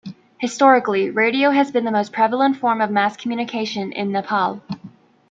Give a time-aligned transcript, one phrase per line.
[0.39, 4.59] Historically, radio has been the most prevalent form of mass communication in Nepal.